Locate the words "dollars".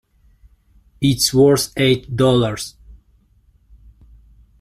2.15-2.73